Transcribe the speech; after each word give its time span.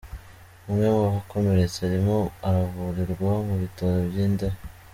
Umwe 0.69 0.85
mu 0.95 1.01
bakomeretse 1.13 1.77
arimo 1.89 2.17
aravurirwa 2.47 3.31
mu 3.47 3.55
bitaro 3.61 3.97
by’i 4.09 4.27
Ndera 4.33 4.57